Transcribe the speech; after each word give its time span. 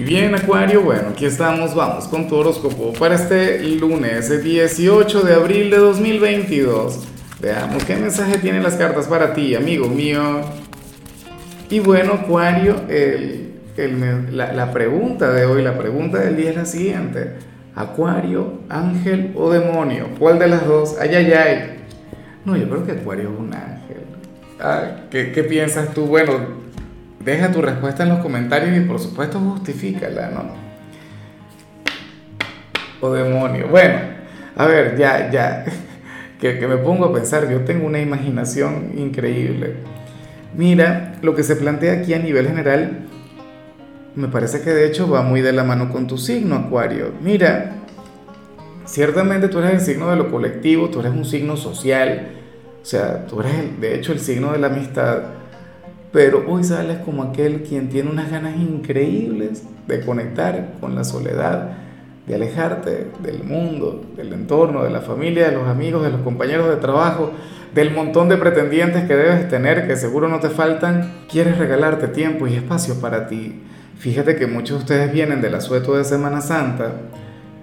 Y 0.00 0.02
bien, 0.02 0.34
Acuario, 0.34 0.80
bueno, 0.80 1.10
aquí 1.10 1.26
estamos, 1.26 1.74
vamos 1.74 2.08
con 2.08 2.26
tu 2.26 2.34
horóscopo 2.34 2.94
para 2.94 3.16
este 3.16 3.62
lunes, 3.62 4.42
18 4.42 5.20
de 5.20 5.34
abril 5.34 5.70
de 5.70 5.76
2022. 5.76 7.06
Veamos 7.38 7.84
qué 7.84 7.96
mensaje 7.96 8.38
tienen 8.38 8.62
las 8.62 8.76
cartas 8.76 9.06
para 9.08 9.34
ti, 9.34 9.54
amigo 9.54 9.88
mío. 9.88 10.40
Y 11.68 11.80
bueno, 11.80 12.14
Acuario, 12.14 12.76
la, 14.30 14.72
pregunta 14.72 15.30
de 15.34 15.44
hoy, 15.44 15.60
la 15.62 15.76
pregunta 15.76 16.16
del 16.16 16.34
día 16.34 16.48
es 16.48 16.56
la 16.56 16.64
siguiente. 16.64 17.34
Acuario, 17.74 18.60
ángel 18.70 19.34
o 19.36 19.50
demonio, 19.50 20.06
¿cuál 20.18 20.38
de 20.38 20.48
las 20.48 20.66
dos? 20.66 20.96
Ay, 20.98 21.14
ay, 21.14 21.30
ay. 21.30 21.84
No, 22.46 22.56
yo 22.56 22.70
creo 22.70 22.86
que 22.86 22.92
Acuario 22.92 23.24
es 23.34 23.38
un 23.38 23.52
ángel. 23.52 23.98
Ah, 24.60 25.02
¿qué, 25.10 25.30
¿Qué 25.32 25.44
piensas 25.44 25.92
tú? 25.92 26.06
Bueno, 26.06 26.59
Deja 27.24 27.52
tu 27.52 27.60
respuesta 27.60 28.02
en 28.02 28.08
los 28.08 28.20
comentarios 28.20 28.74
y 28.74 28.80
por 28.80 28.98
supuesto 28.98 29.38
justifícala, 29.38 30.30
¿no? 30.30 30.54
O 33.02 33.12
demonio. 33.12 33.68
Bueno, 33.68 33.98
a 34.56 34.66
ver, 34.66 34.96
ya, 34.96 35.30
ya, 35.30 35.64
que, 36.40 36.58
que 36.58 36.66
me 36.66 36.78
pongo 36.78 37.04
a 37.04 37.12
pensar, 37.12 37.50
yo 37.50 37.60
tengo 37.60 37.86
una 37.86 38.00
imaginación 38.00 38.92
increíble. 38.96 39.74
Mira, 40.56 41.12
lo 41.20 41.34
que 41.34 41.42
se 41.42 41.56
plantea 41.56 41.92
aquí 41.92 42.14
a 42.14 42.18
nivel 42.18 42.46
general, 42.46 43.06
me 44.14 44.28
parece 44.28 44.62
que 44.62 44.70
de 44.70 44.86
hecho 44.86 45.08
va 45.08 45.20
muy 45.20 45.42
de 45.42 45.52
la 45.52 45.62
mano 45.62 45.90
con 45.90 46.06
tu 46.06 46.16
signo, 46.16 46.56
Acuario. 46.56 47.12
Mira, 47.20 47.72
ciertamente 48.86 49.48
tú 49.48 49.58
eres 49.58 49.72
el 49.72 49.80
signo 49.82 50.08
de 50.08 50.16
lo 50.16 50.30
colectivo, 50.30 50.88
tú 50.88 51.00
eres 51.00 51.12
un 51.12 51.26
signo 51.26 51.58
social, 51.58 52.30
o 52.80 52.84
sea, 52.84 53.26
tú 53.26 53.40
eres 53.40 53.78
de 53.78 53.94
hecho 53.94 54.12
el 54.12 54.20
signo 54.20 54.52
de 54.52 54.58
la 54.58 54.68
amistad 54.68 55.39
pero 56.12 56.44
hoy 56.48 56.64
sales 56.64 56.98
como 56.98 57.22
aquel 57.22 57.62
quien 57.62 57.88
tiene 57.88 58.10
unas 58.10 58.30
ganas 58.30 58.56
increíbles 58.56 59.64
de 59.86 60.00
conectar 60.00 60.74
con 60.80 60.94
la 60.94 61.04
soledad, 61.04 61.78
de 62.26 62.34
alejarte 62.34 63.08
del 63.22 63.44
mundo, 63.44 64.04
del 64.16 64.32
entorno, 64.32 64.84
de 64.84 64.90
la 64.90 65.00
familia, 65.00 65.48
de 65.48 65.56
los 65.56 65.68
amigos, 65.68 66.02
de 66.02 66.10
los 66.10 66.20
compañeros 66.22 66.68
de 66.68 66.76
trabajo, 66.76 67.32
del 67.74 67.92
montón 67.92 68.28
de 68.28 68.36
pretendientes 68.36 69.04
que 69.06 69.16
debes 69.16 69.48
tener, 69.48 69.86
que 69.86 69.96
seguro 69.96 70.28
no 70.28 70.40
te 70.40 70.48
faltan. 70.48 71.12
Quieres 71.28 71.58
regalarte 71.58 72.08
tiempo 72.08 72.46
y 72.46 72.54
espacio 72.54 73.00
para 73.00 73.26
ti. 73.26 73.62
Fíjate 73.98 74.36
que 74.36 74.46
muchos 74.46 74.78
de 74.78 74.82
ustedes 74.82 75.12
vienen 75.12 75.40
del 75.40 75.54
asueto 75.54 75.96
de 75.96 76.04
Semana 76.04 76.40
Santa, 76.40 76.92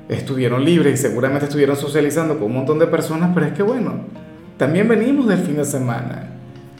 estuvieron 0.07 0.63
libres 0.63 0.99
y 0.99 1.03
seguramente 1.03 1.45
estuvieron 1.45 1.75
socializando 1.75 2.35
con 2.35 2.43
un 2.45 2.53
montón 2.53 2.79
de 2.79 2.87
personas, 2.87 3.31
pero 3.33 3.45
es 3.45 3.53
que 3.53 3.63
bueno, 3.63 4.05
también 4.57 4.87
venimos 4.87 5.27
del 5.27 5.39
fin 5.39 5.57
de 5.57 5.65
semana 5.65 6.37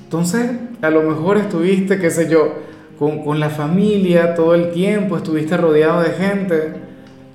entonces, 0.08 0.52
a 0.82 0.90
lo 0.90 1.02
mejor 1.04 1.38
estuviste, 1.38 2.00
qué 2.00 2.10
sé 2.10 2.30
yo, 2.30 2.56
con, 2.98 3.40
la 3.40 3.50
familia 3.50 4.36
todo 4.36 4.56
el 4.56 4.72
tiempo, 4.72 5.18
estuviste 5.18 5.58
rodeado 5.58 6.02
de 6.02 6.10
gente. 6.12 6.74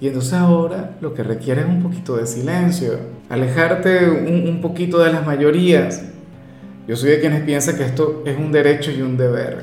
Y 0.00 0.08
entonces 0.08 0.34
ahora 0.34 0.96
lo 1.00 1.14
que 1.14 1.22
requiere 1.22 1.60
es 1.60 1.66
un 1.66 1.82
poquito 1.82 2.16
de 2.16 2.26
silencio, 2.26 2.98
alejarte 3.28 4.10
un, 4.10 4.48
un 4.48 4.60
poquito 4.60 4.98
de 4.98 5.12
las 5.12 5.24
mayorías. 5.24 6.02
Yo 6.88 6.96
soy 6.96 7.10
de 7.10 7.20
quienes 7.20 7.42
piensan 7.42 7.76
que 7.76 7.84
esto 7.84 8.24
es 8.26 8.36
un 8.36 8.50
derecho 8.50 8.90
y 8.90 9.02
un 9.02 9.16
deber. 9.16 9.60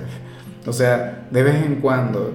O 0.66 0.72
sea, 0.72 1.27
de 1.30 1.44
vez 1.44 1.66
en 1.66 1.75
cuando. 1.75 2.31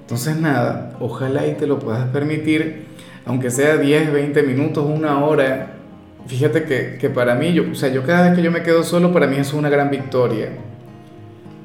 Entonces 0.00 0.36
nada, 0.40 0.96
ojalá 1.00 1.46
y 1.46 1.54
te 1.54 1.66
lo 1.66 1.78
puedas 1.78 2.08
permitir, 2.08 2.86
aunque 3.24 3.50
sea 3.50 3.76
10, 3.76 4.12
20 4.12 4.42
minutos, 4.42 4.84
una 4.84 5.24
hora, 5.24 5.78
Fíjate 6.28 6.64
que, 6.64 6.98
que, 6.98 7.08
para 7.08 7.34
mí, 7.34 7.54
yo, 7.54 7.64
o 7.72 7.74
sea, 7.74 7.88
yo 7.88 8.04
cada 8.04 8.28
vez 8.28 8.36
que 8.36 8.42
yo 8.42 8.50
me 8.50 8.62
quedo 8.62 8.82
solo, 8.84 9.14
para 9.14 9.26
mí 9.26 9.36
es 9.38 9.54
una 9.54 9.70
gran 9.70 9.90
victoria. 9.90 10.50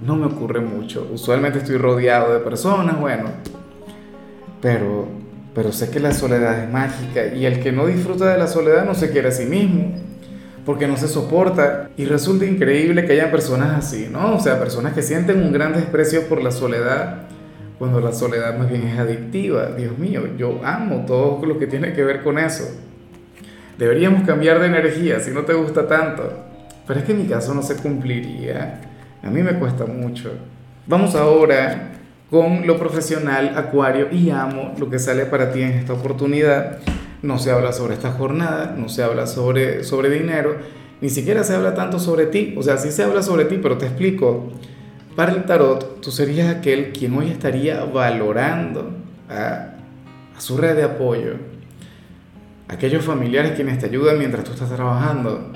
No 0.03 0.17
me 0.17 0.25
ocurre 0.25 0.59
mucho. 0.59 1.07
Usualmente 1.13 1.59
estoy 1.59 1.77
rodeado 1.77 2.33
de 2.33 2.39
personas, 2.39 2.99
bueno. 2.99 3.29
Pero, 4.61 5.07
pero 5.55 5.71
sé 5.71 5.89
que 5.89 5.99
la 5.99 6.13
soledad 6.13 6.63
es 6.63 6.69
mágica 6.69 7.27
y 7.27 7.45
el 7.45 7.61
que 7.61 7.71
no 7.71 7.85
disfruta 7.85 8.31
de 8.31 8.37
la 8.37 8.47
soledad 8.47 8.85
no 8.85 8.95
se 8.95 9.11
quiere 9.11 9.29
a 9.29 9.31
sí 9.31 9.45
mismo, 9.45 9.93
porque 10.65 10.87
no 10.87 10.97
se 10.97 11.07
soporta. 11.07 11.89
Y 11.95 12.03
resulta 12.03 12.45
increíble 12.45 13.05
que 13.05 13.13
hayan 13.13 13.31
personas 13.31 13.77
así, 13.77 14.09
¿no? 14.11 14.35
O 14.35 14.39
sea, 14.41 14.59
personas 14.59 14.93
que 14.93 15.01
sienten 15.01 15.41
un 15.41 15.53
gran 15.53 15.73
desprecio 15.73 16.27
por 16.27 16.43
la 16.43 16.51
soledad, 16.51 17.23
cuando 17.79 18.01
la 18.01 18.11
soledad 18.11 18.57
más 18.57 18.69
bien 18.69 18.85
es 18.85 18.99
adictiva. 18.99 19.67
Dios 19.67 19.97
mío, 19.97 20.23
yo 20.37 20.59
amo 20.65 21.05
todo 21.07 21.45
lo 21.45 21.57
que 21.57 21.67
tiene 21.67 21.93
que 21.93 22.03
ver 22.03 22.23
con 22.23 22.39
eso. 22.39 22.65
Deberíamos 23.77 24.27
cambiar 24.27 24.59
de 24.59 24.67
energía 24.67 25.21
si 25.21 25.31
no 25.31 25.43
te 25.43 25.53
gusta 25.53 25.87
tanto. 25.87 26.29
Pero 26.85 26.99
es 26.99 27.05
que 27.05 27.13
en 27.13 27.19
mi 27.19 27.25
caso 27.25 27.53
no 27.53 27.61
se 27.61 27.77
cumpliría. 27.77 28.92
A 29.23 29.29
mí 29.29 29.41
me 29.41 29.57
cuesta 29.57 29.85
mucho. 29.85 30.31
Vamos 30.85 31.15
ahora 31.15 31.91
con 32.29 32.67
lo 32.67 32.77
profesional, 32.77 33.53
Acuario, 33.55 34.09
y 34.11 34.29
amo 34.31 34.73
lo 34.77 34.89
que 34.89 34.99
sale 34.99 35.25
para 35.25 35.53
ti 35.53 35.61
en 35.61 35.71
esta 35.71 35.93
oportunidad. 35.93 36.79
No 37.21 37.39
se 37.39 37.51
habla 37.51 37.71
sobre 37.71 37.93
esta 37.93 38.11
jornada, 38.11 38.75
no 38.77 38.89
se 38.89 39.01
habla 39.01 39.25
sobre, 39.25 39.85
sobre 39.85 40.09
dinero, 40.09 40.57
ni 40.99 41.09
siquiera 41.09 41.45
se 41.45 41.55
habla 41.55 41.73
tanto 41.73 41.99
sobre 41.99 42.25
ti. 42.25 42.53
O 42.57 42.63
sea, 42.63 42.77
sí 42.77 42.91
se 42.91 43.03
habla 43.03 43.23
sobre 43.23 43.45
ti, 43.45 43.59
pero 43.63 43.77
te 43.77 43.85
explico. 43.85 44.51
Para 45.15 45.31
el 45.31 45.45
tarot, 45.45 46.01
tú 46.01 46.11
serías 46.11 46.53
aquel 46.53 46.91
quien 46.91 47.15
hoy 47.15 47.29
estaría 47.29 47.85
valorando 47.85 48.91
a, 49.29 49.75
a 50.35 50.41
su 50.41 50.57
red 50.57 50.75
de 50.75 50.83
apoyo, 50.83 51.35
aquellos 52.67 53.05
familiares 53.05 53.53
quienes 53.53 53.79
te 53.79 53.85
ayudan 53.85 54.17
mientras 54.17 54.43
tú 54.43 54.51
estás 54.51 54.69
trabajando. 54.69 55.51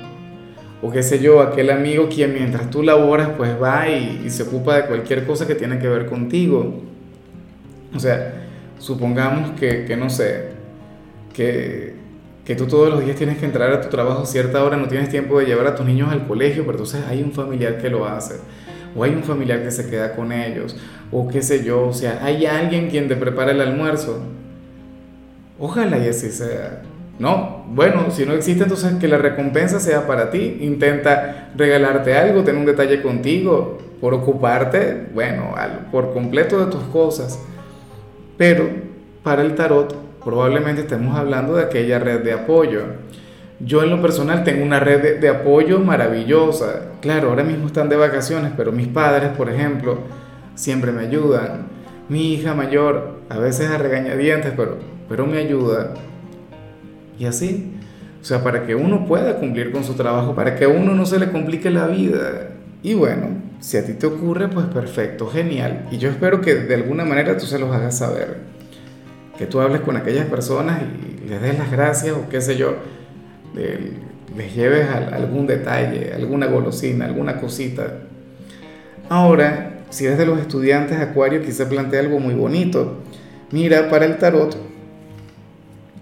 O 0.80 0.90
qué 0.92 1.02
sé 1.02 1.18
yo, 1.18 1.40
aquel 1.40 1.70
amigo 1.70 2.08
quien 2.08 2.34
mientras 2.34 2.70
tú 2.70 2.82
laboras 2.82 3.30
pues 3.36 3.60
va 3.60 3.88
y, 3.88 4.30
se 4.30 4.44
ocupa 4.44 4.76
de 4.76 4.86
cualquier 4.86 5.26
cosa 5.26 5.46
que 5.46 5.54
tiene 5.54 5.78
que 5.78 5.88
ver 5.88 6.06
contigo. 6.06 6.82
O 7.94 7.98
sea, 7.98 8.46
supongamos 8.78 9.58
que, 9.58 9.84
que 9.84 9.96
no 9.96 10.08
sé, 10.08 10.50
que, 11.32 11.94
que 12.44 12.54
tú 12.54 12.66
todos 12.66 12.90
los 12.90 13.04
días 13.04 13.16
tienes 13.16 13.38
que 13.38 13.44
entrar 13.44 13.72
a 13.72 13.80
tu 13.80 13.88
trabajo 13.88 14.22
a 14.22 14.26
cierta 14.26 14.62
hora, 14.62 14.76
no 14.76 14.86
tienes 14.88 15.08
tiempo 15.08 15.38
de 15.38 15.46
llevar 15.46 15.66
a 15.66 15.74
tus 15.74 15.84
niños 15.84 16.12
al 16.12 16.26
colegio, 16.26 16.62
pero 16.64 16.78
entonces 16.78 17.04
hay 17.08 17.22
un 17.22 17.32
familiar 17.32 17.78
que 17.78 17.90
lo 17.90 18.06
hace. 18.06 18.36
O 18.96 19.04
hay 19.04 19.10
un 19.10 19.22
familiar 19.22 19.62
que 19.62 19.70
se 19.70 19.90
queda 19.90 20.14
con 20.14 20.32
ellos. 20.32 20.76
O 21.10 21.28
qué 21.28 21.42
sé 21.42 21.64
yo, 21.64 21.88
o 21.88 21.92
sea, 21.92 22.24
hay 22.24 22.46
alguien 22.46 22.88
quien 22.88 23.08
te 23.08 23.16
prepara 23.16 23.50
el 23.52 23.60
almuerzo. 23.60 24.22
Ojalá 25.58 25.98
y 25.98 26.08
así 26.08 26.30
sea. 26.30 26.82
No, 27.18 27.64
bueno, 27.68 28.10
si 28.10 28.24
no 28.24 28.32
existe, 28.32 28.62
entonces 28.62 28.94
que 28.94 29.08
la 29.08 29.18
recompensa 29.18 29.80
sea 29.80 30.06
para 30.06 30.30
ti. 30.30 30.58
Intenta 30.60 31.50
regalarte 31.56 32.16
algo, 32.16 32.44
tener 32.44 32.60
un 32.60 32.66
detalle 32.66 33.02
contigo, 33.02 33.78
por 34.00 34.14
ocuparte, 34.14 35.08
bueno, 35.12 35.54
por 35.90 36.12
completo 36.12 36.64
de 36.64 36.70
tus 36.70 36.84
cosas. 36.84 37.42
Pero 38.36 38.68
para 39.24 39.42
el 39.42 39.54
tarot 39.56 39.94
probablemente 40.24 40.82
estemos 40.82 41.16
hablando 41.16 41.56
de 41.56 41.64
aquella 41.64 41.98
red 41.98 42.20
de 42.20 42.32
apoyo. 42.32 42.82
Yo 43.60 43.82
en 43.82 43.90
lo 43.90 44.00
personal 44.00 44.44
tengo 44.44 44.64
una 44.64 44.78
red 44.78 45.18
de, 45.18 45.28
apoyo 45.28 45.80
maravillosa. 45.80 46.92
Claro, 47.00 47.30
ahora 47.30 47.42
mismo 47.42 47.66
están 47.66 47.88
de 47.88 47.96
vacaciones, 47.96 48.52
pero 48.56 48.70
mis 48.70 48.86
padres, 48.86 49.30
por 49.36 49.50
ejemplo, 49.50 49.98
siempre 50.54 50.92
me 50.92 51.02
ayudan. 51.02 51.66
Mi 52.08 52.34
hija 52.34 52.54
mayor, 52.54 53.16
a 53.28 53.38
veces 53.38 53.68
a 53.70 53.78
regañadientes, 53.78 54.52
pero, 54.56 54.76
pero 55.08 55.26
me 55.26 55.38
ayuda 55.38 55.94
y 57.18 57.26
así. 57.26 57.72
O 58.20 58.24
sea, 58.24 58.42
para 58.42 58.66
que 58.66 58.74
uno 58.74 59.06
pueda 59.06 59.36
cumplir 59.36 59.70
con 59.70 59.84
su 59.84 59.94
trabajo, 59.94 60.34
para 60.34 60.56
que 60.56 60.64
a 60.64 60.68
uno 60.68 60.94
no 60.94 61.06
se 61.06 61.18
le 61.18 61.30
complique 61.30 61.70
la 61.70 61.86
vida. 61.86 62.50
Y 62.82 62.94
bueno, 62.94 63.28
si 63.60 63.76
a 63.76 63.84
ti 63.84 63.94
te 63.94 64.06
ocurre, 64.06 64.48
pues 64.48 64.66
perfecto, 64.66 65.26
genial. 65.28 65.86
Y 65.90 65.98
yo 65.98 66.10
espero 66.10 66.40
que 66.40 66.54
de 66.54 66.74
alguna 66.74 67.04
manera 67.04 67.36
tú 67.36 67.46
se 67.46 67.58
los 67.58 67.74
hagas 67.74 67.98
saber. 67.98 68.38
Que 69.36 69.46
tú 69.46 69.60
hables 69.60 69.82
con 69.82 69.96
aquellas 69.96 70.26
personas 70.26 70.82
y 70.82 71.28
les 71.28 71.40
des 71.40 71.58
las 71.58 71.70
gracias 71.70 72.16
o 72.16 72.28
qué 72.28 72.40
sé 72.40 72.56
yo, 72.56 72.76
les 73.54 74.54
lleves 74.54 74.88
algún 74.88 75.46
detalle, 75.46 76.12
alguna 76.12 76.46
golosina, 76.46 77.04
alguna 77.04 77.40
cosita. 77.40 78.00
Ahora, 79.08 79.78
si 79.90 80.04
eres 80.06 80.18
de 80.18 80.26
los 80.26 80.38
estudiantes 80.38 80.98
Acuario, 80.98 81.42
quizá 81.42 81.68
plantea 81.68 82.00
algo 82.00 82.18
muy 82.20 82.34
bonito. 82.34 82.98
Mira, 83.50 83.88
para 83.88 84.04
el 84.04 84.18
tarot, 84.18 84.56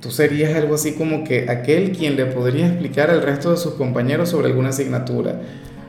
Tú 0.07 0.13
serías 0.13 0.55
algo 0.55 0.77
así 0.77 0.93
como 0.93 1.25
que 1.25 1.51
aquel 1.51 1.91
quien 1.91 2.15
le 2.15 2.27
podría 2.27 2.69
explicar 2.69 3.11
al 3.11 3.23
resto 3.23 3.51
de 3.51 3.57
sus 3.57 3.75
compañeros 3.75 4.29
sobre 4.29 4.47
alguna 4.47 4.69
asignatura. 4.69 5.41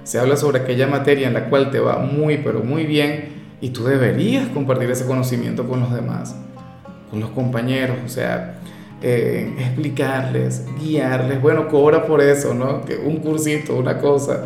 Se 0.06 0.18
habla 0.18 0.36
sobre 0.38 0.62
aquella 0.62 0.88
materia 0.88 1.28
en 1.28 1.36
la 1.36 1.50
cual 1.50 1.70
te 1.70 1.80
va 1.80 2.00
muy, 2.00 2.40
pero 2.40 2.62
muy 2.62 2.88
bien 2.88 3.26
y 3.62 3.70
tú 3.70 3.84
deberías 3.84 4.48
compartir 4.48 4.90
ese 4.90 5.06
conocimiento 5.06 5.68
con 5.68 5.82
los 5.82 5.94
demás, 5.94 6.36
con 7.12 7.20
los 7.20 7.30
compañeros, 7.30 7.96
o 8.04 8.10
sea, 8.10 8.56
eh, 9.04 9.54
explicarles, 9.60 10.66
guiarles. 10.82 11.40
Bueno, 11.40 11.68
cobra 11.68 12.04
por 12.08 12.20
eso, 12.20 12.56
¿no? 12.56 12.84
Que 12.86 12.96
un 12.96 13.18
cursito, 13.18 13.76
una 13.76 14.00
cosa. 14.00 14.46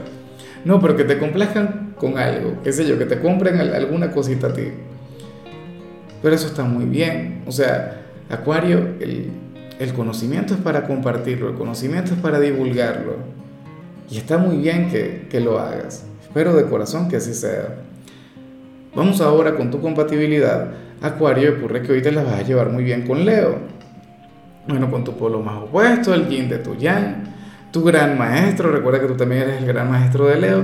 No, 0.66 0.82
pero 0.82 0.98
que 0.98 1.06
te 1.06 1.18
complazcan 1.18 1.94
con 1.98 2.18
algo, 2.18 2.56
qué 2.62 2.74
sé 2.74 2.86
yo, 2.86 3.00
que 3.00 3.06
te 3.06 3.22
compren 3.22 3.58
alguna 3.58 4.12
cosita 4.12 4.48
a 4.48 4.54
ti. 4.54 4.64
Pero 6.22 6.36
eso 6.36 6.48
está 6.48 6.66
muy 6.66 6.84
bien. 6.84 7.44
O 7.48 7.54
sea, 7.54 8.00
Acuario, 8.32 8.96
el, 9.02 9.30
el 9.81 9.95
conocimiento 9.95 10.54
es 10.54 10.60
para 10.60 10.86
compartirlo, 10.86 11.50
el 11.50 11.56
conocimiento 11.56 12.13
es 12.13 12.19
para 12.19 12.39
divulgarlo. 12.39 13.16
Y 14.12 14.18
está 14.18 14.38
muy 14.38 14.57
bien 14.57 14.89
que, 14.89 15.39
lo 15.39 15.57
hagas. 15.57 16.06
Espero 16.22 16.56
de 16.56 16.66
corazón 16.66 17.10
que 17.10 17.16
así 17.16 17.33
sea. 17.33 17.78
Vamos 18.94 19.22
ahora 19.22 19.56
con 19.56 19.72
tu 19.72 19.81
compatibilidad. 19.81 20.72
Acuario, 21.01 21.54
ocurre 21.57 21.81
que 21.81 21.94
hoy 21.94 22.01
te 22.04 22.12
las 22.12 22.25
vas 22.25 22.36
a 22.36 22.42
llevar 22.44 22.69
muy 22.69 22.83
bien 22.83 23.07
con 23.07 23.25
Leo. 23.25 23.57
Bueno, 24.68 24.92
con 24.92 25.04
tu 25.04 25.18
polo 25.18 25.42
más 25.42 25.63
opuesto, 25.63 26.13
el 26.13 26.30
yin 26.30 26.48
de 26.48 26.60
tu 26.60 26.75
yang, 26.75 27.24
tu 27.72 27.84
gran 27.84 28.19
maestro, 28.19 28.72
recuerda 28.72 29.01
que 29.01 29.07
tú 29.07 29.16
también 29.16 29.42
eres 29.42 29.62
el 29.62 29.66
gran 29.66 29.89
maestro 29.89 30.27
de 30.27 30.39
Leo. 30.39 30.63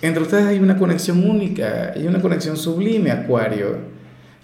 Entre 0.00 0.22
ustedes 0.22 0.46
hay 0.46 0.60
una 0.60 0.78
conexión 0.78 1.28
única, 1.28 1.92
hay 1.94 2.06
una 2.06 2.22
conexión 2.22 2.56
sublime, 2.56 3.10
Acuario. 3.10 3.95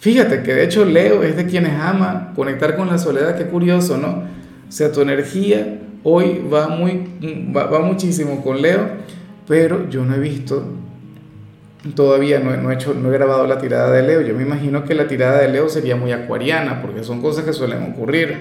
Fíjate 0.02 0.42
que 0.42 0.52
de 0.52 0.64
hecho 0.64 0.84
Leo 0.84 1.22
es 1.22 1.36
de 1.36 1.46
quienes 1.46 1.78
ama 1.78 2.32
conectar 2.34 2.74
con 2.74 2.88
la 2.88 2.98
soledad, 2.98 3.38
qué 3.38 3.46
curioso, 3.46 3.98
¿no? 3.98 4.24
O 4.68 4.72
sea, 4.72 4.90
tu 4.90 5.00
energía 5.00 5.78
hoy 6.02 6.42
va, 6.52 6.66
muy, 6.66 7.06
va, 7.56 7.66
va 7.66 7.78
muchísimo 7.78 8.42
con 8.42 8.60
Leo, 8.60 8.80
pero 9.46 9.88
yo 9.88 10.04
no 10.04 10.16
he 10.16 10.18
visto 10.18 10.66
todavía 11.94 12.40
no, 12.40 12.56
no, 12.56 12.72
he 12.72 12.74
hecho, 12.74 12.94
no 12.94 13.10
he 13.10 13.12
grabado 13.12 13.46
la 13.46 13.58
tirada 13.58 13.92
de 13.92 14.02
Leo. 14.02 14.22
Yo 14.22 14.34
me 14.34 14.42
imagino 14.42 14.84
que 14.84 14.96
la 14.96 15.06
tirada 15.06 15.40
de 15.40 15.48
Leo 15.48 15.68
sería 15.68 15.94
muy 15.94 16.10
acuariana, 16.10 16.82
porque 16.82 17.04
son 17.04 17.22
cosas 17.22 17.44
que 17.44 17.52
suelen 17.52 17.92
ocurrir. 17.92 18.38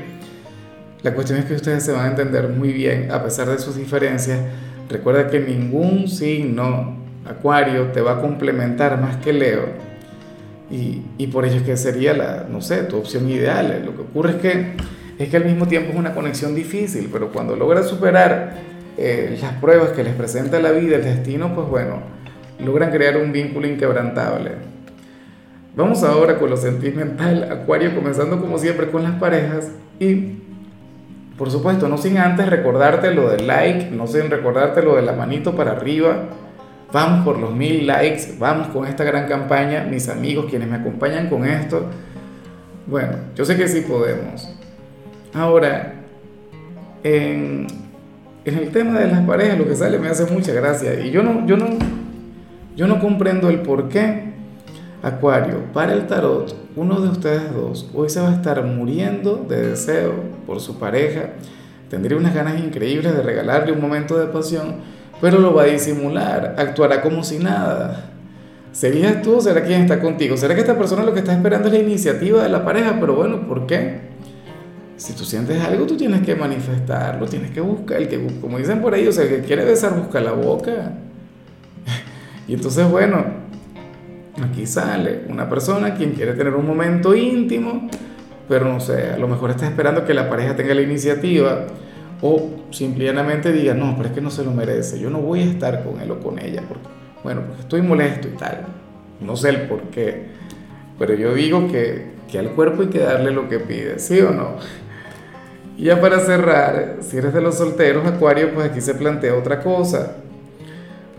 La 1.04 1.14
cuestión 1.14 1.38
es 1.38 1.46
que 1.46 1.54
ustedes 1.54 1.84
se 1.84 1.92
van 1.92 2.06
a 2.06 2.10
entender 2.10 2.48
muy 2.50 2.74
bien 2.74 3.12
a 3.12 3.24
pesar 3.24 3.48
de 3.48 3.60
sus 3.60 3.76
diferencias. 3.76 4.40
Recuerda 4.90 5.28
que 5.28 5.40
ningún 5.40 6.08
signo 6.08 6.98
acuario 7.24 7.92
te 7.92 8.02
va 8.02 8.14
a 8.14 8.20
complementar 8.20 9.00
más 9.00 9.18
que 9.18 9.32
Leo. 9.32 9.91
Y, 10.72 11.02
y 11.18 11.28
por 11.28 11.46
ello 11.46 11.58
es 11.58 11.64
que 11.64 11.76
sería 11.76 12.14
la, 12.14 12.46
no 12.50 12.62
sé, 12.62 12.84
tu 12.84 12.98
opción 12.98 13.30
ideal. 13.30 13.84
Lo 13.86 13.96
que 13.96 14.02
ocurre 14.02 14.32
es 14.32 14.36
que, 14.38 14.74
es 15.20 15.30
que 15.30 15.38
al 15.38 15.46
mismo 15.46 15.68
tiempo 15.68 15.92
es 15.92 15.98
una 15.98 16.14
conexión 16.14 16.56
difícil, 16.56 17.10
pero 17.12 17.32
cuando 17.32 17.56
logras 17.56 17.88
superar 17.88 18.54
eh, 18.98 19.38
las 19.42 19.54
pruebas 19.56 19.90
que 19.90 20.04
les 20.04 20.14
presenta 20.16 20.60
la 20.60 20.72
vida, 20.72 20.96
el 20.96 21.04
destino, 21.04 21.54
pues 21.54 21.68
bueno, 21.68 22.02
logran 22.60 22.92
crear 22.92 23.18
un 23.18 23.32
vínculo 23.32 23.68
inquebrantable. 23.68 24.52
Vamos 25.76 26.04
ahora 26.04 26.38
con 26.38 26.50
lo 26.50 26.58
sentimental, 26.58 27.50
Acuario, 27.52 27.96
comenzando 27.96 28.40
como 28.40 28.58
siempre 28.58 28.90
con 28.92 29.04
las 29.04 29.14
parejas 29.14 29.72
y 30.00 30.42
por 31.42 31.50
supuesto, 31.50 31.88
no 31.88 31.98
sin 31.98 32.20
antes 32.20 32.48
recordarte 32.48 33.16
lo 33.16 33.32
del 33.32 33.48
like, 33.48 33.90
no 33.90 34.06
sin 34.06 34.30
recordarte 34.30 34.84
lo 34.84 34.96
de 34.96 35.02
la 35.02 35.14
manito 35.14 35.56
para 35.56 35.72
arriba. 35.72 36.26
Vamos 36.92 37.24
por 37.24 37.40
los 37.40 37.56
mil 37.56 37.88
likes, 37.88 38.36
vamos 38.38 38.68
con 38.68 38.86
esta 38.86 39.04
gran 39.04 39.28
campaña, 39.28 39.86
mis 39.90 40.10
amigos, 40.10 40.48
quienes 40.50 40.70
me 40.70 40.76
acompañan 40.78 41.30
con 41.30 41.46
esto. 41.46 41.86
Bueno, 42.88 43.14
yo 43.36 43.46
sé 43.46 43.56
que 43.56 43.68
sí 43.68 43.82
podemos. 43.82 44.50
Ahora, 45.34 45.94
en, 47.04 47.68
el 48.44 48.72
tema 48.72 49.00
de 49.00 49.08
las 49.08 49.22
parejas, 49.22 49.58
lo 49.58 49.68
que 49.68 49.76
sale 49.76 50.00
me 50.00 50.10
hace 50.10 50.26
mucha 50.32 50.52
gracia. 50.52 51.00
Y 51.00 51.12
yo 51.12 51.24
no, 51.24 51.46
yo 51.48 51.56
no, 51.56 51.68
yo 52.76 52.88
no 52.88 53.00
comprendo 53.00 53.50
el 53.50 53.62
por 53.62 53.88
qué. 53.90 54.32
Acuario, 55.04 55.64
para 55.74 55.94
el 55.94 56.06
tarot, 56.06 56.56
uno 56.76 57.02
de 57.02 57.10
ustedes 57.10 57.52
dos 57.56 57.90
hoy 57.96 58.08
se 58.10 58.22
va 58.22 58.30
a 58.30 58.36
estar 58.36 58.64
muriendo 58.64 59.44
de 59.50 59.70
deseo 59.70 60.14
por 60.46 60.60
su 60.60 60.78
pareja. 60.78 61.32
Tendría 61.90 62.18
unas 62.18 62.36
ganas 62.36 62.60
increíbles 62.60 63.16
de 63.16 63.24
regalarle 63.24 63.72
un 63.72 63.82
momento 63.82 64.18
de 64.20 64.28
pasión, 64.28 64.76
pero 65.22 65.40
lo 65.40 65.54
va 65.54 65.64
a 65.64 65.66
disimular, 65.68 66.56
actuará 66.58 67.02
como 67.02 67.24
si 67.24 67.38
nada. 67.38 68.12
¿Serías 68.72 69.22
tú 69.22 69.36
o 69.36 69.42
será 69.42 69.64
quien 69.64 69.82
está 69.82 70.00
contigo? 70.00 70.36
¿Será 70.36 70.56
que 70.56 70.62
esta 70.62 70.78
persona 70.78 71.04
lo 71.04 71.14
que 71.14 71.20
está 71.20 71.34
esperando 71.34 71.68
es 71.68 71.74
la 71.74 71.80
iniciativa 71.80 72.42
de 72.42 72.50
la 72.50 72.66
pareja? 72.66 72.98
Pero 73.00 73.16
bueno, 73.16 73.46
¿por 73.48 73.68
qué? 73.68 74.00
Si 74.98 75.14
tú 75.14 75.24
sientes 75.24 75.62
algo, 75.64 75.86
tú 75.86 75.96
tienes 75.96 76.22
que 76.22 76.36
manifestarlo, 76.36 77.28
tienes 77.28 77.52
que 77.52 77.62
buscar, 77.62 77.98
el 77.98 78.08
que, 78.08 78.26
como 78.40 78.58
dicen 78.58 78.82
por 78.82 78.94
ahí, 78.94 79.08
o 79.08 79.12
sea, 79.12 79.26
el 79.26 79.30
que 79.30 79.42
quiere 79.42 79.64
besar 79.66 79.96
busca 79.96 80.20
la 80.20 80.32
boca. 80.32 80.94
Y 82.48 82.56
entonces, 82.56 82.90
bueno, 82.90 83.24
aquí 84.44 84.66
sale 84.66 85.22
una 85.30 85.48
persona 85.48 85.94
quien 85.94 86.14
quiere 86.14 86.34
tener 86.34 86.54
un 86.54 86.66
momento 86.66 87.16
íntimo, 87.16 87.88
pero 88.50 88.66
no 88.66 88.80
sé, 88.80 89.12
a 89.12 89.18
lo 89.18 89.28
mejor 89.28 89.52
está 89.52 89.66
esperando 89.68 90.04
que 90.04 90.14
la 90.14 90.30
pareja 90.30 90.56
tenga 90.56 90.74
la 90.74 90.82
iniciativa 90.82 91.68
o 92.22 92.50
simplemente 92.72 93.52
diga, 93.52 93.74
no, 93.74 93.96
pero 93.96 94.10
es 94.10 94.16
que 94.16 94.22
no 94.22 94.30
se 94.30 94.44
lo 94.44 94.52
merece, 94.52 95.00
yo 95.00 95.10
no 95.10 95.20
voy 95.20 95.42
a 95.42 95.46
estar 95.46 95.84
con 95.84 96.00
él 96.00 96.12
o 96.12 96.20
con 96.20 96.40
ella, 96.40 96.64
porque, 96.68 96.88
bueno, 97.24 97.42
porque 97.48 97.62
estoy 97.62 97.82
molesto 97.82 98.28
y 98.28 98.38
tal. 98.38 98.68
No 99.20 99.36
sé 99.36 99.50
el 99.50 99.62
por 99.64 99.82
qué, 99.90 100.28
pero 100.98 101.14
yo 101.16 101.34
digo 101.34 101.68
que, 101.68 102.12
que 102.30 102.40
al 102.40 102.52
cuerpo 102.52 102.84
hay 102.84 102.90
que 102.90 103.00
darle 103.00 103.32
lo 103.32 103.50
que 103.50 103.60
pide, 103.60 104.00
¿sí 104.00 104.20
o 104.22 104.32
no? 104.32 104.56
Y 105.78 105.86
ya 105.86 106.00
para 106.00 106.20
cerrar, 106.20 106.98
si 107.02 107.18
eres 107.18 107.34
de 107.34 107.42
los 107.42 107.58
solteros, 107.58 108.06
Acuario, 108.06 108.54
pues 108.54 108.70
aquí 108.70 108.82
se 108.82 108.94
plantea 108.94 109.36
otra 109.36 109.62
cosa. 109.62 110.18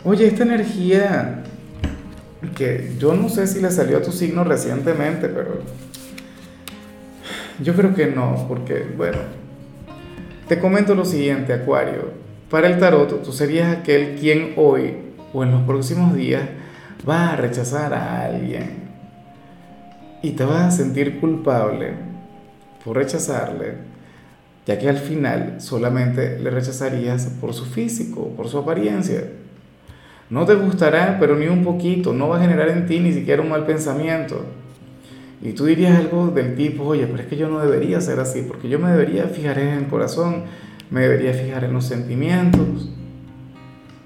Oye, 0.05 0.27
esta 0.27 0.43
energía 0.43 1.43
que 2.57 2.93
yo 2.99 3.15
no 3.15 3.29
sé 3.29 3.47
si 3.47 3.61
le 3.61 3.71
salió 3.71 3.99
a 3.99 4.03
tu 4.03 4.13
signo 4.13 4.45
recientemente, 4.45 5.29
pero 5.29 5.61
yo 7.61 7.75
creo 7.75 7.95
que 7.95 8.07
no, 8.07 8.47
porque, 8.49 8.85
bueno, 8.97 9.19
te 10.49 10.59
comento 10.59 10.95
lo 10.95 11.05
siguiente, 11.05 11.53
Acuario. 11.53 12.11
Para 12.51 12.69
el 12.69 12.79
tarot, 12.79 13.23
tú 13.23 13.33
serías 13.33 13.79
aquel 13.79 14.17
quien 14.17 14.55
hoy 14.57 14.97
o 15.33 15.43
en 15.43 15.53
los 15.53 15.63
próximos 15.63 16.15
días 16.15 16.43
va 17.09 17.31
a 17.31 17.37
rechazar 17.37 17.95
a 17.95 18.25
alguien 18.25 18.83
y 20.23 20.33
te 20.33 20.45
vas 20.45 20.61
a 20.63 20.71
sentir 20.71 21.19
culpable 21.19 21.95
por 22.85 22.97
rechazarle, 22.97 23.75
ya 24.67 24.79
que 24.79 24.89
al 24.89 24.99
final 24.99 25.61
solamente 25.61 26.39
le 26.39 26.51
rechazarías 26.51 27.27
por 27.41 27.55
su 27.55 27.65
físico, 27.65 28.29
por 28.37 28.49
su 28.49 28.59
apariencia. 28.59 29.25
No 30.31 30.47
te 30.47 30.55
gustará, 30.55 31.19
pero 31.19 31.37
ni 31.37 31.47
un 31.47 31.65
poquito, 31.65 32.13
no 32.13 32.29
va 32.29 32.39
a 32.39 32.41
generar 32.41 32.69
en 32.69 32.87
ti 32.87 33.01
ni 33.01 33.13
siquiera 33.13 33.43
un 33.43 33.51
mal 33.51 33.67
pensamiento. 33.67 34.45
Y 35.43 35.53
tú 35.53 35.65
dirías 35.67 35.99
algo 35.99 36.29
del 36.29 36.55
tipo, 36.55 36.85
oye, 36.85 37.07
pero 37.07 37.23
es 37.23 37.29
que 37.29 37.37
yo 37.37 37.49
no 37.49 37.59
debería 37.59 38.01
ser 38.01 38.21
así, 38.21 38.43
porque 38.43 38.69
yo 38.69 38.79
me 38.79 38.91
debería 38.91 39.25
fijar 39.25 39.59
en 39.59 39.69
el 39.69 39.87
corazón, 39.89 40.45
me 40.91 41.01
debería 41.01 41.33
fijar 41.33 41.65
en 41.65 41.73
los 41.73 41.85
sentimientos, 41.85 42.91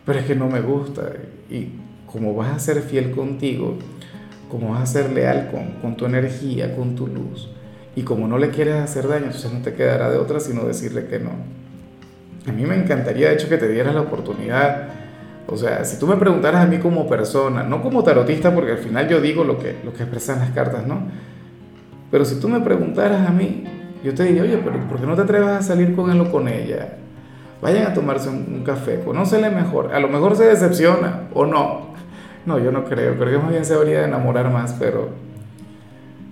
pero 0.06 0.18
es 0.18 0.24
que 0.24 0.34
no 0.34 0.48
me 0.48 0.60
gusta. 0.60 1.12
Y 1.50 1.68
como 2.06 2.34
vas 2.34 2.56
a 2.56 2.58
ser 2.58 2.80
fiel 2.80 3.10
contigo, 3.10 3.76
como 4.50 4.70
vas 4.70 4.82
a 4.82 4.86
ser 4.86 5.12
leal 5.12 5.50
con, 5.50 5.72
con 5.82 5.96
tu 5.96 6.06
energía, 6.06 6.74
con 6.74 6.94
tu 6.94 7.06
luz, 7.06 7.50
y 7.94 8.02
como 8.02 8.28
no 8.28 8.38
le 8.38 8.50
quieres 8.50 8.76
hacer 8.76 9.06
daño, 9.06 9.26
entonces 9.26 9.52
no 9.52 9.60
te 9.60 9.74
quedará 9.74 10.10
de 10.10 10.16
otra 10.16 10.40
sino 10.40 10.64
decirle 10.64 11.06
que 11.06 11.18
no. 11.18 11.32
A 12.46 12.52
mí 12.52 12.64
me 12.64 12.76
encantaría, 12.76 13.28
de 13.28 13.34
hecho, 13.34 13.48
que 13.48 13.58
te 13.58 13.68
dieras 13.68 13.94
la 13.94 14.02
oportunidad 14.02 14.88
o 15.48 15.56
sea, 15.56 15.84
si 15.84 15.98
tú 15.98 16.06
me 16.06 16.16
preguntaras 16.16 16.64
a 16.64 16.66
mí 16.66 16.78
como 16.78 17.08
persona, 17.08 17.62
no 17.62 17.80
como 17.80 18.02
tarotista, 18.02 18.52
porque 18.54 18.72
al 18.72 18.78
final 18.78 19.08
yo 19.08 19.20
digo 19.20 19.44
lo 19.44 19.58
que, 19.58 19.76
lo 19.84 19.92
que 19.92 20.02
expresan 20.02 20.40
las 20.40 20.50
cartas, 20.50 20.86
¿no? 20.86 21.02
Pero 22.10 22.24
si 22.24 22.40
tú 22.40 22.48
me 22.48 22.60
preguntaras 22.60 23.28
a 23.28 23.30
mí, 23.30 23.64
yo 24.02 24.14
te 24.14 24.24
diría, 24.24 24.42
oye, 24.42 24.58
pero 24.58 24.78
¿por 24.88 25.00
qué 25.00 25.06
no 25.06 25.14
te 25.14 25.22
atreves 25.22 25.48
a 25.48 25.62
salir 25.62 25.94
con 25.94 26.10
él 26.10 26.20
o 26.20 26.30
con 26.30 26.48
ella? 26.48 26.98
Vayan 27.62 27.86
a 27.86 27.94
tomarse 27.94 28.28
un, 28.28 28.62
café, 28.64 29.00
conócele 29.04 29.50
mejor. 29.50 29.94
A 29.94 30.00
lo 30.00 30.08
mejor 30.08 30.36
se 30.36 30.44
decepciona 30.44 31.28
o 31.32 31.46
no. 31.46 31.94
No, 32.44 32.58
yo 32.58 32.70
no 32.70 32.84
creo. 32.84 33.16
Creo 33.16 33.38
que 33.38 33.38
más 33.38 33.50
bien 33.50 33.64
se 33.64 33.74
habría 33.74 34.00
de 34.00 34.04
enamorar 34.04 34.50
más, 34.50 34.74
pero, 34.78 35.08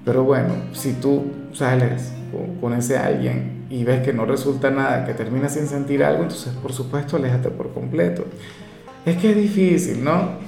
pero 0.05 0.25
bueno, 0.25 0.55
si 0.73 0.93
tú 0.93 1.25
sales 1.53 2.13
con, 2.31 2.57
con 2.57 2.79
ese 2.79 2.99
alguien 2.99 3.67
y 3.71 3.85
ves 3.85 4.03
que 4.03 4.13
no 4.13 4.27
resulta 4.27 4.71
nada, 4.71 5.05
que 5.07 5.15
termina 5.15 5.49
sin 5.49 5.67
sentir 5.67 6.05
algo, 6.05 6.23
entonces 6.23 6.53
por 6.55 6.73
supuesto 6.73 7.17
aléjate 7.17 7.49
por 7.49 7.73
completo. 7.73 8.25
Es 9.07 9.17
que 9.19 9.31
es 9.31 9.37
difícil, 9.37 10.03
¿no? 10.03 10.43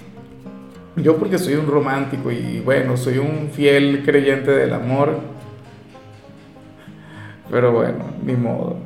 Yo 0.96 1.16
porque 1.16 1.38
soy 1.38 1.54
un 1.54 1.66
romántico 1.66 2.30
y 2.30 2.60
bueno, 2.60 2.96
soy 2.96 3.18
un 3.18 3.50
fiel 3.52 4.02
creyente 4.04 4.50
del 4.50 4.72
amor. 4.72 5.18
Pero 7.50 7.72
bueno, 7.72 8.04
ni 8.24 8.32
modo. 8.32 8.78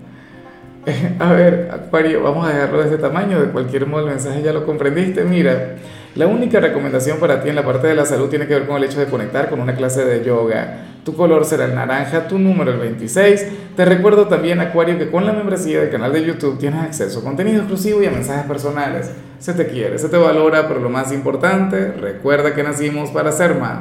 A 1.20 1.32
ver, 1.32 1.70
Acuario, 1.72 2.22
vamos 2.22 2.46
a 2.46 2.52
dejarlo 2.52 2.80
de 2.80 2.88
ese 2.88 2.98
tamaño. 2.98 3.40
De 3.40 3.48
cualquier 3.52 3.86
modo, 3.86 4.02
el 4.02 4.10
mensaje 4.10 4.42
ya 4.42 4.52
lo 4.52 4.66
comprendiste. 4.66 5.24
Mira, 5.24 5.76
la 6.16 6.26
única 6.26 6.58
recomendación 6.58 7.18
para 7.18 7.42
ti 7.42 7.48
en 7.48 7.54
la 7.54 7.64
parte 7.64 7.86
de 7.86 7.94
la 7.94 8.04
salud 8.04 8.28
tiene 8.28 8.46
que 8.46 8.54
ver 8.54 8.66
con 8.66 8.76
el 8.76 8.84
hecho 8.84 8.98
de 8.98 9.06
conectar 9.06 9.48
con 9.48 9.60
una 9.60 9.76
clase 9.76 10.04
de 10.04 10.24
yoga. 10.24 10.86
Tu 11.04 11.14
color 11.16 11.44
será 11.44 11.64
el 11.64 11.74
naranja, 11.74 12.28
tu 12.28 12.38
número 12.38 12.72
el 12.72 12.78
26. 12.78 13.46
Te 13.74 13.84
recuerdo 13.84 14.26
también, 14.26 14.60
Acuario, 14.60 14.98
que 14.98 15.10
con 15.10 15.24
la 15.24 15.32
membresía 15.32 15.80
del 15.80 15.90
canal 15.90 16.12
de 16.12 16.24
YouTube 16.24 16.58
tienes 16.58 16.82
acceso 16.82 17.20
a 17.20 17.22
contenido 17.22 17.58
exclusivo 17.58 18.02
y 18.02 18.06
a 18.06 18.10
mensajes 18.10 18.44
personales. 18.44 19.10
Se 19.38 19.54
te 19.54 19.66
quiere, 19.66 19.98
se 19.98 20.10
te 20.10 20.18
valora, 20.18 20.68
pero 20.68 20.80
lo 20.80 20.90
más 20.90 21.12
importante, 21.12 21.92
recuerda 21.92 22.54
que 22.54 22.62
nacimos 22.62 23.10
para 23.10 23.32
ser 23.32 23.54
más. 23.54 23.78